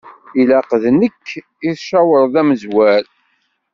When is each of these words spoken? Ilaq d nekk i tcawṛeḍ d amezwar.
Ilaq 0.39 0.69
d 0.81 0.83
nekk 0.99 1.27
i 1.69 1.71
tcawṛeḍ 1.77 2.27
d 2.33 2.35
amezwar. 2.41 3.03